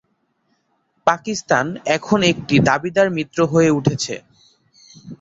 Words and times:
পাকিস্তান 1.07 1.65
এখন 1.95 2.19
একটি 2.31 2.55
দাবিদার 2.69 3.07
মিত্র 3.17 3.39
হয়ে 3.51 3.71
উঠেছে। 3.71 4.15